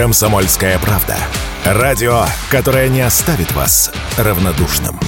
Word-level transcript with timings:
Комсомольская 0.00 0.78
правда. 0.78 1.14
Радио, 1.62 2.24
которое 2.50 2.88
не 2.88 3.02
оставит 3.02 3.52
вас 3.52 3.92
равнодушным. 4.16 4.98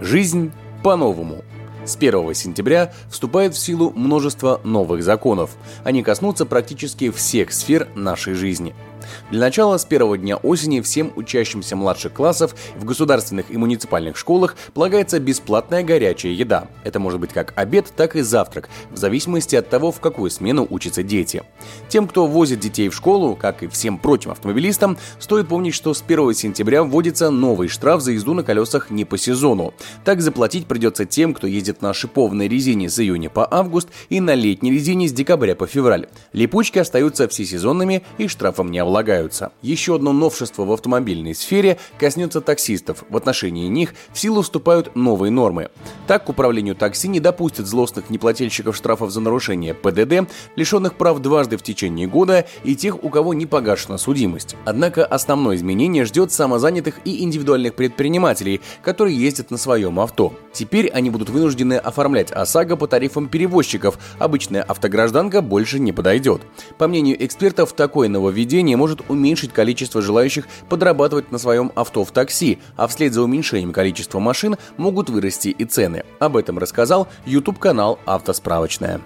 Жизнь 0.00 0.52
по-новому. 0.82 1.44
С 1.84 1.96
1 1.96 2.32
сентября 2.32 2.94
вступает 3.10 3.52
в 3.52 3.58
силу 3.58 3.92
множество 3.94 4.62
новых 4.64 5.02
законов. 5.02 5.50
Они 5.84 6.02
коснутся 6.02 6.46
практически 6.46 7.10
всех 7.10 7.52
сфер 7.52 7.88
нашей 7.94 8.32
жизни– 8.32 8.74
для 9.30 9.40
начала 9.40 9.76
с 9.76 9.84
первого 9.84 10.18
дня 10.18 10.36
осени 10.36 10.80
всем 10.80 11.12
учащимся 11.16 11.76
младших 11.76 12.12
классов 12.12 12.54
в 12.76 12.84
государственных 12.84 13.50
и 13.50 13.56
муниципальных 13.56 14.16
школах 14.16 14.56
полагается 14.74 15.20
бесплатная 15.20 15.82
горячая 15.82 16.32
еда. 16.32 16.68
Это 16.84 16.98
может 17.00 17.20
быть 17.20 17.32
как 17.32 17.52
обед, 17.56 17.92
так 17.96 18.16
и 18.16 18.22
завтрак, 18.22 18.68
в 18.90 18.96
зависимости 18.96 19.56
от 19.56 19.68
того, 19.68 19.92
в 19.92 20.00
какую 20.00 20.30
смену 20.30 20.66
учатся 20.68 21.02
дети. 21.02 21.42
Тем, 21.88 22.08
кто 22.08 22.26
возит 22.26 22.60
детей 22.60 22.88
в 22.88 22.94
школу, 22.94 23.36
как 23.36 23.62
и 23.62 23.68
всем 23.68 23.98
прочим 23.98 24.30
автомобилистам, 24.30 24.98
стоит 25.18 25.48
помнить, 25.48 25.74
что 25.74 25.94
с 25.94 26.02
1 26.06 26.34
сентября 26.34 26.82
вводится 26.82 27.30
новый 27.30 27.68
штраф 27.68 28.00
за 28.00 28.12
езду 28.12 28.34
на 28.34 28.42
колесах 28.42 28.90
не 28.90 29.04
по 29.04 29.18
сезону. 29.18 29.74
Так 30.04 30.20
заплатить 30.20 30.66
придется 30.66 31.04
тем, 31.04 31.34
кто 31.34 31.46
ездит 31.46 31.82
на 31.82 31.92
шипованной 31.92 32.48
резине 32.48 32.88
с 32.90 32.98
июня 32.98 33.30
по 33.30 33.46
август 33.50 33.88
и 34.08 34.20
на 34.20 34.34
летней 34.34 34.72
резине 34.72 35.08
с 35.08 35.12
декабря 35.12 35.54
по 35.54 35.66
февраль. 35.66 36.08
Липучки 36.32 36.78
остаются 36.78 37.28
всесезонными 37.28 38.02
и 38.18 38.28
штрафом 38.28 38.70
не 38.70 38.78
облагаются. 38.88 39.52
Еще 39.62 39.94
одно 39.94 40.12
новшество 40.12 40.64
в 40.64 40.72
автомобильной 40.72 41.34
сфере 41.34 41.78
коснется 41.98 42.40
таксистов. 42.40 43.04
В 43.10 43.16
отношении 43.16 43.68
них 43.68 43.94
в 44.12 44.18
силу 44.18 44.42
вступают 44.42 44.96
новые 44.96 45.30
нормы. 45.30 45.68
Так, 46.06 46.24
к 46.24 46.28
управлению 46.30 46.74
такси 46.74 47.06
не 47.06 47.20
допустят 47.20 47.66
злостных 47.66 48.08
неплательщиков 48.10 48.74
штрафов 48.74 49.10
за 49.10 49.20
нарушение 49.20 49.74
ПДД, 49.74 50.30
лишенных 50.56 50.94
прав 50.94 51.18
дважды 51.20 51.58
в 51.58 51.62
течение 51.62 52.08
года 52.08 52.46
и 52.64 52.74
тех, 52.74 53.04
у 53.04 53.10
кого 53.10 53.34
не 53.34 53.44
погашена 53.44 53.98
судимость. 53.98 54.56
Однако 54.64 55.04
основное 55.04 55.56
изменение 55.56 56.04
ждет 56.04 56.32
самозанятых 56.32 57.00
и 57.04 57.22
индивидуальных 57.22 57.74
предпринимателей, 57.74 58.62
которые 58.82 59.18
ездят 59.18 59.50
на 59.50 59.58
своем 59.58 60.00
авто. 60.00 60.32
Теперь 60.52 60.88
они 60.88 61.10
будут 61.10 61.28
вынуждены 61.28 61.74
оформлять 61.74 62.32
ОСАГО 62.32 62.76
по 62.76 62.88
тарифам 62.88 63.28
перевозчиков, 63.28 63.98
обычная 64.18 64.62
автогражданка 64.62 65.42
больше 65.42 65.78
не 65.78 65.92
подойдет. 65.92 66.40
По 66.78 66.88
мнению 66.88 67.22
экспертов, 67.24 67.74
такое 67.74 68.08
нововведение 68.08 68.77
может 68.78 69.02
уменьшить 69.10 69.52
количество 69.52 70.00
желающих 70.00 70.46
подрабатывать 70.70 71.32
на 71.32 71.38
своем 71.38 71.72
авто 71.74 72.04
в 72.04 72.12
такси, 72.12 72.58
а 72.76 72.86
вслед 72.86 73.12
за 73.12 73.22
уменьшением 73.22 73.72
количества 73.72 74.20
машин 74.20 74.56
могут 74.76 75.10
вырасти 75.10 75.48
и 75.48 75.64
цены. 75.64 76.04
Об 76.20 76.36
этом 76.36 76.58
рассказал 76.58 77.08
YouTube-канал 77.26 77.98
«Автосправочная». 78.06 79.00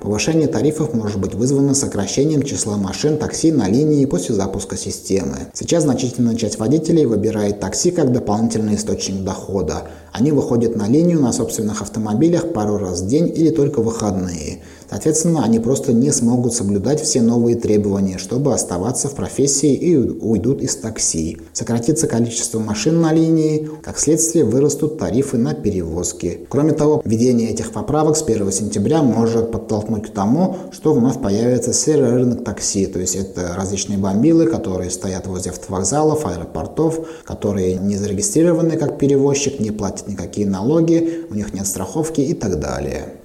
Повышение 0.00 0.48
тарифов 0.48 0.94
может 0.94 1.20
быть 1.20 1.34
вызвано 1.34 1.74
сокращением 1.74 2.42
числа 2.42 2.78
машин 2.78 3.18
такси 3.18 3.52
на 3.52 3.68
линии 3.68 4.06
после 4.06 4.34
запуска 4.34 4.74
системы. 4.74 5.48
Сейчас 5.52 5.82
значительная 5.82 6.36
часть 6.36 6.58
водителей 6.58 7.04
выбирает 7.04 7.60
такси 7.60 7.90
как 7.90 8.10
дополнительный 8.10 8.76
источник 8.76 9.22
дохода. 9.24 9.88
Они 10.12 10.32
выходят 10.32 10.74
на 10.74 10.88
линию 10.88 11.20
на 11.20 11.34
собственных 11.34 11.82
автомобилях 11.82 12.54
пару 12.54 12.78
раз 12.78 13.02
в 13.02 13.08
день 13.08 13.28
или 13.28 13.50
только 13.50 13.82
в 13.82 13.84
выходные. 13.84 14.62
Соответственно, 14.90 15.44
они 15.44 15.60
просто 15.60 15.92
не 15.92 16.10
смогут 16.10 16.52
соблюдать 16.52 17.00
все 17.00 17.22
новые 17.22 17.54
требования, 17.54 18.18
чтобы 18.18 18.52
оставаться 18.52 19.06
в 19.08 19.14
профессии 19.14 19.72
и 19.72 19.96
уйдут 19.96 20.60
из 20.60 20.74
такси. 20.74 21.38
Сократится 21.52 22.08
количество 22.08 22.58
машин 22.58 23.00
на 23.00 23.12
линии, 23.12 23.70
как 23.82 24.00
следствие 24.00 24.44
вырастут 24.44 24.98
тарифы 24.98 25.38
на 25.38 25.54
перевозки. 25.54 26.40
Кроме 26.48 26.72
того, 26.72 27.02
введение 27.04 27.50
этих 27.50 27.70
поправок 27.70 28.16
с 28.16 28.22
1 28.22 28.50
сентября 28.50 29.02
может 29.02 29.52
подтолкнуть 29.52 30.08
к 30.08 30.10
тому, 30.10 30.56
что 30.72 30.92
вновь 30.92 31.22
появится 31.22 31.72
серый 31.72 32.10
рынок 32.10 32.42
такси, 32.42 32.86
то 32.86 32.98
есть 32.98 33.14
это 33.14 33.54
различные 33.56 33.98
бомбилы, 33.98 34.46
которые 34.46 34.90
стоят 34.90 35.28
возле 35.28 35.52
автовокзалов, 35.52 36.26
аэропортов, 36.26 37.06
которые 37.24 37.76
не 37.76 37.96
зарегистрированы 37.96 38.76
как 38.76 38.98
перевозчик, 38.98 39.60
не 39.60 39.70
платят 39.70 40.08
никакие 40.08 40.48
налоги, 40.48 41.26
у 41.30 41.34
них 41.34 41.54
нет 41.54 41.68
страховки 41.68 42.20
и 42.20 42.34
так 42.34 42.58
далее. 42.58 43.19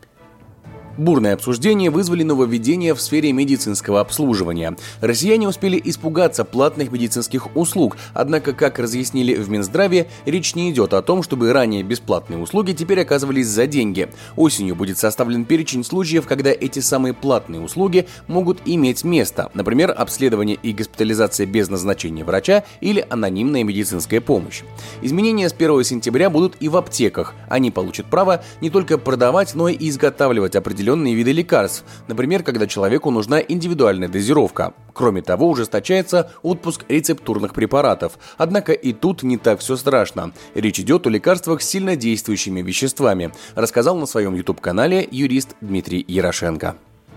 Бурное 0.97 1.33
обсуждение 1.33 1.89
вызвали 1.89 2.23
нововведения 2.23 2.95
в 2.95 3.01
сфере 3.01 3.33
медицинского 3.33 3.99
обслуживания. 3.99 4.77
Россияне 5.01 5.47
успели 5.47 5.81
испугаться 5.83 6.45
платных 6.45 6.91
медицинских 6.91 7.53
услуг, 7.55 7.97
однако, 8.13 8.53
как 8.53 8.79
разъяснили 8.79 9.35
в 9.35 9.49
Минздраве, 9.49 10.07
речь 10.25 10.55
не 10.55 10.71
идет 10.71 10.93
о 10.93 11.01
том, 11.01 11.21
чтобы 11.21 11.51
ранее 11.51 11.83
бесплатные 11.83 12.39
услуги 12.39 12.71
теперь 12.71 13.01
оказывались 13.01 13.47
за 13.47 13.67
деньги. 13.67 14.07
Осенью 14.37 14.75
будет 14.75 14.97
составлен 14.97 15.43
перечень 15.43 15.83
случаев, 15.83 16.27
когда 16.27 16.51
эти 16.51 16.79
самые 16.79 17.13
платные 17.13 17.61
услуги 17.61 18.07
могут 18.27 18.59
иметь 18.65 19.03
место, 19.03 19.49
например, 19.53 19.93
обследование 19.95 20.57
и 20.61 20.71
госпитализация 20.71 21.45
без 21.45 21.67
назначения 21.69 22.23
врача 22.23 22.63
или 22.79 23.05
анонимная 23.09 23.63
медицинская 23.63 24.21
помощь. 24.21 24.63
Изменения 25.01 25.49
с 25.49 25.53
1 25.53 25.83
сентября 25.83 26.29
будут 26.29 26.55
и 26.61 26.69
в 26.69 26.77
аптеках. 26.77 27.33
Они 27.49 27.69
получат 27.69 28.05
право 28.05 28.43
не 28.61 28.69
только 28.69 28.97
продавать, 28.97 29.55
но 29.55 29.67
и 29.67 29.89
изготавливать 29.89 30.55
определенные 30.55 30.84
определенные 30.85 31.15
виды 31.15 31.31
лекарств, 31.31 31.83
например, 32.07 32.43
когда 32.43 32.67
человеку 32.67 33.09
нужна 33.09 33.39
индивидуальная 33.39 34.07
дозировка. 34.07 34.73
Кроме 34.93 35.23
того, 35.23 35.49
ужесточается 35.49 36.31
отпуск 36.43 36.85
рецептурных 36.87 37.53
препаратов. 37.53 38.19
Однако 38.37 38.71
и 38.71 38.93
тут 38.93 39.23
не 39.23 39.37
так 39.37 39.61
все 39.61 39.77
страшно. 39.77 40.31
Речь 40.53 40.79
идет 40.79 41.07
о 41.07 41.09
лекарствах 41.09 41.63
с 41.63 41.69
сильнодействующими 41.69 42.61
веществами, 42.61 43.31
рассказал 43.55 43.97
на 43.97 44.05
своем 44.05 44.35
YouTube-канале 44.35 45.07
юрист 45.09 45.55
Дмитрий 45.59 46.05
Ярошенко. 46.07 46.75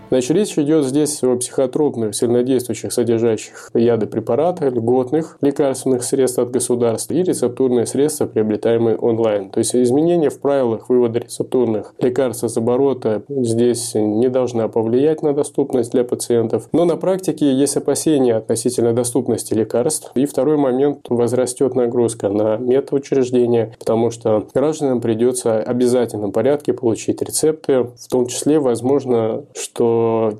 Значит, 0.09 0.31
речь 0.31 0.57
идет 0.57 0.85
здесь 0.85 1.23
о 1.23 1.35
психотропных, 1.37 2.15
сильнодействующих, 2.15 2.91
содержащих 2.91 3.69
яды 3.75 4.07
препаратах, 4.07 4.73
льготных 4.73 5.37
лекарственных 5.41 6.03
средств 6.03 6.39
от 6.39 6.49
государства 6.49 7.13
и 7.13 7.21
рецептурные 7.21 7.85
средства, 7.85 8.25
приобретаемые 8.25 8.97
онлайн. 8.97 9.51
То 9.51 9.59
есть 9.59 9.75
изменения 9.75 10.31
в 10.31 10.39
правилах 10.39 10.89
вывода 10.89 11.19
рецептурных 11.19 11.93
лекарств 11.99 12.43
из 12.43 12.57
оборота 12.57 13.21
здесь 13.29 13.93
не 13.93 14.29
должна 14.29 14.67
повлиять 14.67 15.21
на 15.21 15.33
доступность 15.33 15.91
для 15.91 16.03
пациентов. 16.03 16.67
Но 16.71 16.85
на 16.85 16.97
практике 16.97 17.53
есть 17.53 17.77
опасения 17.77 18.35
относительно 18.35 18.93
доступности 18.93 19.53
лекарств. 19.53 20.11
И 20.15 20.25
второй 20.25 20.57
момент– 20.57 21.05
возрастет 21.09 21.75
нагрузка 21.75 22.29
на 22.29 22.57
медучреждения, 22.57 23.75
потому 23.77 24.09
что 24.09 24.47
гражданам 24.53 25.01
придется 25.01 25.63
в 25.65 25.69
обязательном 25.69 26.31
порядке 26.31 26.73
получить 26.73 27.21
рецепты, 27.21 27.83
в 27.83 28.07
том 28.09 28.25
числе, 28.25 28.59
возможно, 28.59 29.43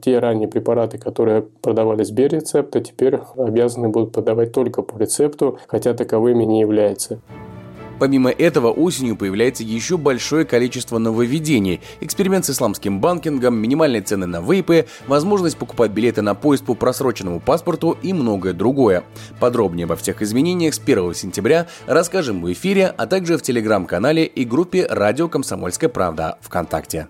те 0.01 0.19
ранние 0.19 0.47
препараты, 0.47 0.97
которые 0.97 1.43
продавались 1.61 2.11
без 2.11 2.31
рецепта, 2.31 2.81
теперь 2.81 3.19
обязаны 3.37 3.89
будут 3.89 4.11
подавать 4.11 4.51
только 4.51 4.81
по 4.81 4.97
рецепту, 4.97 5.59
хотя 5.67 5.93
таковыми 5.93 6.43
не 6.43 6.61
являются. 6.61 7.19
Помимо 7.99 8.29
этого, 8.29 8.71
осенью 8.71 9.17
появляется 9.17 9.63
еще 9.63 9.97
большое 9.97 10.45
количество 10.45 10.97
нововведений. 10.97 11.81
Эксперимент 11.99 12.45
с 12.45 12.51
исламским 12.51 13.01
банкингом, 13.01 13.57
минимальные 13.57 14.01
цены 14.01 14.25
на 14.25 14.41
вейпы, 14.41 14.87
возможность 15.07 15.57
покупать 15.57 15.91
билеты 15.91 16.21
на 16.21 16.33
поезд 16.33 16.63
по 16.63 16.75
просроченному 16.75 17.41
паспорту 17.41 17.97
и 18.01 18.13
многое 18.13 18.53
другое. 18.53 19.03
Подробнее 19.41 19.83
обо 19.83 19.97
всех 19.97 20.21
изменениях 20.21 20.73
с 20.73 20.79
1 20.79 21.13
сентября 21.13 21.67
расскажем 21.87 22.41
в 22.41 22.51
эфире, 22.53 22.87
а 22.87 23.05
также 23.05 23.37
в 23.37 23.41
телеграм-канале 23.41 24.23
и 24.23 24.45
группе 24.45 24.87
«Радио 24.89 25.27
Комсомольская 25.27 25.89
правда» 25.89 26.37
ВКонтакте. 26.41 27.09